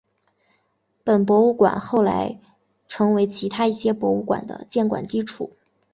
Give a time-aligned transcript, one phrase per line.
[1.03, 2.39] 本博物馆后来
[2.87, 5.51] 成为其他一些博物馆的建馆基础。